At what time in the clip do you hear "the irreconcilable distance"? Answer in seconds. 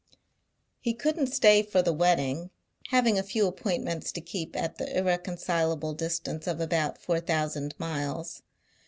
4.79-6.47